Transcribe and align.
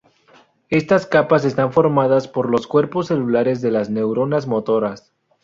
Estas 0.71 1.05
capas 1.05 1.45
están 1.45 1.71
formadas 1.71 2.27
por 2.27 2.49
los 2.49 2.65
cuerpos 2.65 3.05
celulares 3.09 3.61
de 3.61 3.69
las 3.69 3.91
neuronas 3.91 4.47
motoras. 4.47 5.13